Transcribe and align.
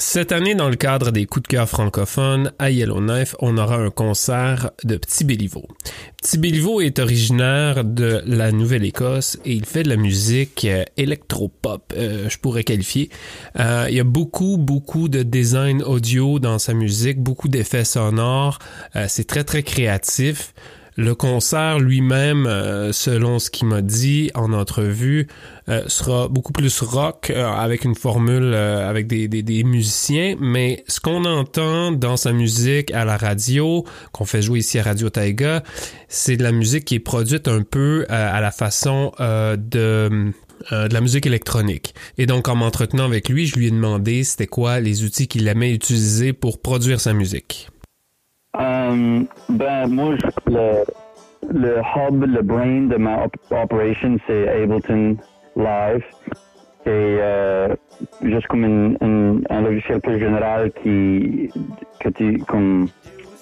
Cette 0.00 0.30
année, 0.30 0.54
dans 0.54 0.68
le 0.68 0.76
cadre 0.76 1.10
des 1.10 1.26
coups 1.26 1.42
de 1.42 1.48
cœur 1.48 1.68
francophones, 1.68 2.52
à 2.60 2.70
Yellowknife, 2.70 3.34
on 3.40 3.58
aura 3.58 3.78
un 3.78 3.90
concert 3.90 4.70
de 4.84 4.96
Petit 4.96 5.24
Béliveau. 5.24 5.66
Petit 6.22 6.38
Béliveau 6.38 6.80
est 6.80 7.00
originaire 7.00 7.82
de 7.82 8.22
la 8.24 8.52
Nouvelle-Écosse 8.52 9.38
et 9.44 9.54
il 9.54 9.66
fait 9.66 9.82
de 9.82 9.88
la 9.88 9.96
musique 9.96 10.64
euh, 10.66 10.84
électropop, 10.96 11.92
euh, 11.96 12.28
je 12.28 12.38
pourrais 12.38 12.62
qualifier. 12.62 13.10
Euh, 13.58 13.86
il 13.88 13.96
y 13.96 14.00
a 14.00 14.04
beaucoup, 14.04 14.56
beaucoup 14.56 15.08
de 15.08 15.24
design 15.24 15.82
audio 15.82 16.38
dans 16.38 16.60
sa 16.60 16.74
musique, 16.74 17.18
beaucoup 17.20 17.48
d'effets 17.48 17.84
sonores. 17.84 18.60
C'est 19.08 19.26
très, 19.26 19.42
très 19.42 19.64
créatif. 19.64 20.54
Le 21.00 21.14
concert 21.14 21.78
lui-même, 21.78 22.48
euh, 22.48 22.90
selon 22.92 23.38
ce 23.38 23.50
qu'il 23.50 23.68
m'a 23.68 23.82
dit 23.82 24.32
en 24.34 24.52
entrevue, 24.52 25.28
euh, 25.68 25.84
sera 25.86 26.26
beaucoup 26.26 26.52
plus 26.52 26.80
rock 26.80 27.30
euh, 27.30 27.46
avec 27.46 27.84
une 27.84 27.94
formule 27.94 28.52
avec 28.52 29.06
des, 29.06 29.28
des, 29.28 29.62
musiciens, 29.62 30.34
mais 30.40 30.82
ce 30.88 30.98
qu'on 30.98 31.24
entend 31.24 31.92
dans 31.92 32.16
sa 32.16 32.32
musique 32.32 32.90
à 32.90 33.04
la 33.04 33.16
radio, 33.16 33.84
qu'on 34.10 34.24
fait 34.24 34.42
jouer 34.42 34.58
ici 34.58 34.80
à 34.80 34.82
Radio 34.82 35.08
Taiga, 35.08 35.62
c'est 36.08 36.36
de 36.36 36.42
la 36.42 36.50
musique 36.50 36.86
qui 36.86 36.96
est 36.96 37.00
produite 37.00 37.46
un 37.46 37.62
peu 37.62 38.04
à 38.08 38.40
la 38.40 38.50
façon 38.50 39.12
de 39.20 40.32
de 40.72 40.92
la 40.92 41.00
musique 41.00 41.24
électronique. 41.24 41.94
Et 42.18 42.26
donc, 42.26 42.48
en 42.48 42.56
m'entretenant 42.56 43.04
avec 43.04 43.28
lui, 43.28 43.46
je 43.46 43.54
lui 43.54 43.68
ai 43.68 43.70
demandé 43.70 44.24
c'était 44.24 44.48
quoi 44.48 44.80
les 44.80 45.04
outils 45.04 45.28
qu'il 45.28 45.46
aimait 45.46 45.70
utiliser 45.70 46.32
pour 46.32 46.60
produire 46.60 47.00
sa 47.00 47.12
musique. 47.12 47.68
Euh, 48.58 49.20
ben, 49.48 49.86
moi, 49.88 50.14
le, 50.46 50.84
le 51.52 51.76
hub, 51.78 52.24
le 52.24 52.42
brain 52.42 52.88
de 52.88 52.96
ma 52.96 53.26
operation, 53.50 54.16
c'est 54.26 54.48
Ableton 54.48 55.16
Live. 55.56 56.04
C'est 56.84 57.18
euh, 57.20 57.74
juste 58.22 58.46
comme 58.48 58.64
une, 58.64 59.44
un 59.48 59.60
logiciel 59.60 60.00
plus 60.00 60.18
général 60.18 60.72
qui, 60.82 61.50
que 62.00 62.08
tu, 62.08 62.38
comme, 62.48 62.88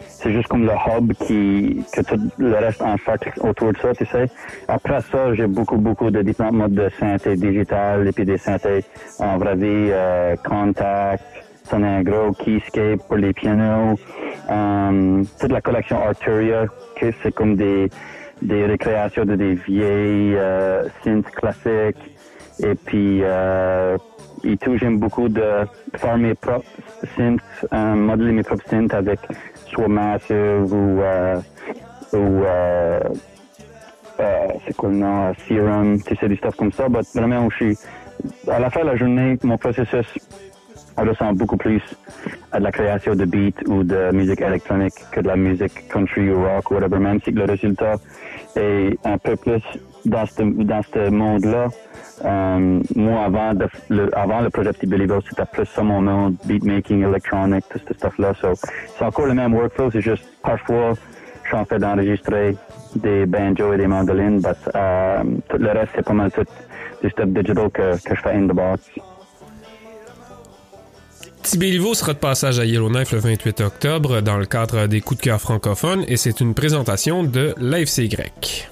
c'est 0.00 0.32
juste 0.32 0.48
comme 0.48 0.64
le 0.66 0.72
hub 0.72 1.12
qui, 1.14 1.84
que 1.92 2.02
tout 2.02 2.20
le 2.38 2.54
reste 2.54 2.82
en 2.82 2.96
fait 2.96 3.20
autour 3.40 3.72
de 3.72 3.78
ça, 3.78 3.94
tu 3.94 4.04
sais. 4.06 4.26
Après 4.66 5.00
ça, 5.00 5.32
j'ai 5.34 5.46
beaucoup, 5.46 5.76
beaucoup 5.76 6.10
de 6.10 6.22
différents 6.22 6.52
modes 6.52 6.74
de 6.74 6.88
synthé 6.98 7.36
digital 7.36 8.08
et 8.08 8.12
puis 8.12 8.24
des 8.24 8.38
synthés 8.38 8.84
en 9.20 9.38
vrai 9.38 9.54
vie, 9.54 9.90
euh, 9.90 10.34
contact, 10.44 11.22
c'est 11.64 11.76
un 11.76 12.02
keyscape 12.32 13.06
pour 13.06 13.16
les 13.16 13.32
pianos. 13.32 13.98
Um, 14.48 15.26
toute 15.38 15.52
la 15.52 15.60
collection 15.60 16.02
Arturia, 16.02 16.64
que 16.96 17.12
c'est 17.22 17.34
comme 17.34 17.54
des, 17.54 17.90
des 18.40 18.64
récréations 18.64 19.26
de 19.26 19.34
des 19.34 19.54
vieilles 19.54 20.36
euh, 20.36 20.84
synths 21.04 21.30
classiques. 21.32 22.16
Et 22.60 22.74
puis, 22.74 23.20
euh, 23.22 23.98
et 24.44 24.56
tout, 24.56 24.76
j'aime 24.78 24.98
beaucoup 24.98 25.28
de 25.28 25.66
faire 25.96 26.16
mes 26.16 26.34
propres 26.34 26.64
synths, 27.16 27.40
euh, 27.72 27.94
modeler 27.94 28.32
mes 28.32 28.42
propres 28.42 28.66
synths 28.70 28.94
avec 28.94 29.20
soit 29.66 29.88
Massive 29.88 30.72
ou, 30.72 31.02
euh, 31.02 31.40
ou 32.14 32.42
euh, 32.44 33.00
euh, 34.20 34.48
c'est 34.66 34.76
quoi 34.76 34.88
le 34.88 34.96
nom, 34.96 35.32
Serum, 35.46 36.02
tu 36.02 36.16
sais, 36.16 36.28
des 36.28 36.36
stuff 36.36 36.56
comme 36.56 36.72
ça. 36.72 36.86
Mais 36.88 37.00
vraiment, 37.14 37.50
je 37.50 37.56
suis, 37.56 37.78
à 38.48 38.58
la 38.58 38.70
fin 38.70 38.80
de 38.80 38.86
la 38.86 38.96
journée, 38.96 39.38
mon 39.42 39.58
processus 39.58 40.06
on 40.98 41.04
ressent 41.04 41.32
beaucoup 41.32 41.56
plus 41.56 41.82
à 42.52 42.58
de 42.58 42.64
la 42.64 42.72
création 42.72 43.14
de 43.14 43.24
beats 43.24 43.62
ou 43.66 43.84
de 43.84 44.10
musique 44.12 44.40
électronique 44.40 44.94
que 45.12 45.20
de 45.20 45.28
la 45.28 45.36
musique 45.36 45.88
country 45.88 46.30
ou 46.30 46.42
rock 46.42 46.70
ou 46.70 46.74
whatever, 46.74 46.98
même 46.98 47.20
si 47.22 47.30
le 47.30 47.44
résultat 47.44 47.94
est 48.56 48.98
un 49.04 49.18
peu 49.18 49.36
plus 49.36 49.62
dans 50.04 50.26
ce, 50.26 50.42
dans 50.42 50.82
ce 50.82 51.10
monde-là. 51.10 51.68
Euh, 52.24 52.80
moi, 52.96 53.24
avant, 53.24 53.52
le, 53.90 54.18
avant 54.18 54.40
le 54.40 54.50
projet 54.50 54.72
Petit 54.72 54.88
c'était 55.28 55.46
plus 55.52 55.66
ça 55.66 55.82
mon 55.82 56.02
nom, 56.02 56.34
beatmaking, 56.46 57.04
electronic, 57.04 57.64
tout 57.70 57.78
ce 57.86 57.94
stuff-là. 57.94 58.34
So, 58.40 58.54
c'est 58.54 59.04
encore 59.04 59.26
le 59.26 59.34
même 59.34 59.54
workflow, 59.54 59.90
c'est 59.92 60.00
juste 60.00 60.24
parfois, 60.42 60.94
je 61.44 61.48
suis 61.48 61.56
en 61.56 61.64
fait 61.64 61.78
d'enregistrer 61.78 62.56
des 62.96 63.24
banjos 63.26 63.74
et 63.74 63.76
des 63.76 63.86
mandolines, 63.86 64.40
mais 64.42 64.50
euh, 64.74 65.22
tout 65.48 65.58
le 65.58 65.70
reste, 65.70 65.92
c'est 65.94 66.04
pas 66.04 66.12
mal 66.12 66.32
tout 66.32 66.44
du 67.02 67.10
stuff 67.10 67.28
digital 67.28 67.70
que, 67.70 68.02
que 68.02 68.14
je 68.16 68.20
fais 68.20 68.32
in 68.32 68.48
the 68.48 68.52
box. 68.52 68.90
Tibéliveau 71.48 71.94
sera 71.94 72.12
de 72.12 72.18
passage 72.18 72.58
à 72.58 72.66
Yellowknife 72.66 73.12
le 73.12 73.20
28 73.20 73.62
octobre 73.62 74.20
dans 74.20 74.36
le 74.36 74.44
cadre 74.44 74.86
des 74.86 75.00
coups 75.00 75.18
de 75.18 75.24
cœur 75.24 75.40
francophones 75.40 76.04
et 76.06 76.18
c'est 76.18 76.42
une 76.42 76.52
présentation 76.52 77.24
de 77.24 77.54
l'AFC 77.56 78.06
grec. 78.06 78.68